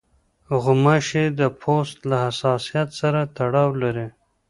[0.63, 4.07] غوماشې د پوست له حساسیت سره تړاو لري.